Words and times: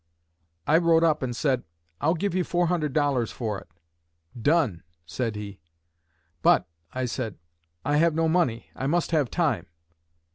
I 0.65 0.79
rode 0.79 1.03
up 1.03 1.21
and 1.21 1.35
said, 1.35 1.63
'I'll 1.99 2.15
give 2.15 2.33
you 2.33 2.43
four 2.43 2.65
hundred 2.65 2.91
dollars 2.91 3.31
for 3.31 3.59
it.' 3.59 3.67
'Done!' 4.35 4.81
said 5.05 5.35
he. 5.35 5.59
'But,' 6.41 6.67
I 6.91 7.05
said, 7.05 7.37
'I 7.85 7.97
have 7.97 8.15
no 8.15 8.27
money. 8.27 8.71
I 8.75 8.87
must 8.87 9.11
have 9.11 9.29
time.' 9.29 9.67